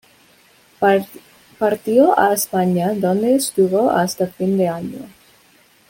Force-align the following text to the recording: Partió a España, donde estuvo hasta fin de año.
Partió 1.59 2.19
a 2.19 2.33
España, 2.33 2.91
donde 2.95 3.35
estuvo 3.35 3.91
hasta 3.91 4.25
fin 4.25 4.57
de 4.57 4.67
año. 4.67 5.07